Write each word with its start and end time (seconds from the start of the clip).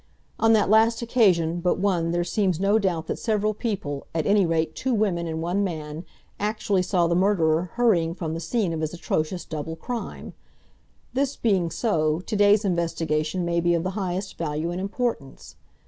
On 0.39 0.53
that 0.53 0.67
last 0.71 1.03
occasion 1.03 1.59
but 1.59 1.77
one 1.77 2.09
there 2.09 2.23
seems 2.23 2.59
no 2.59 2.79
doubt 2.79 3.05
that 3.05 3.19
several 3.19 3.53
people, 3.53 4.07
at 4.15 4.25
any 4.25 4.47
rate 4.47 4.73
two 4.73 4.95
women 4.95 5.27
and 5.27 5.43
one 5.43 5.63
man, 5.63 6.05
actually 6.39 6.81
saw 6.81 7.05
the 7.05 7.13
murderer 7.13 7.69
hurrying 7.75 8.15
from 8.15 8.33
the 8.33 8.39
scene 8.39 8.73
of 8.73 8.81
his 8.81 8.95
atrocious 8.95 9.45
double 9.45 9.75
crime—this 9.75 11.35
being 11.35 11.69
so, 11.69 12.19
to 12.21 12.35
day's 12.35 12.65
investigation 12.65 13.45
may 13.45 13.59
be 13.61 13.75
of 13.75 13.83
the 13.83 13.91
highest 13.91 14.39
value 14.39 14.71
and 14.71 14.81
importance. 14.81 15.55